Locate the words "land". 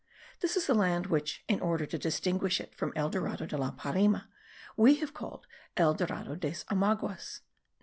0.73-1.05